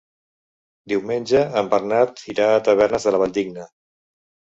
Diumenge 0.93 1.41
en 1.61 1.69
Bernat 1.73 2.23
irà 2.33 2.47
a 2.53 2.63
Tavernes 2.69 3.05
de 3.09 3.13
la 3.17 3.21
Valldigna. 3.25 3.67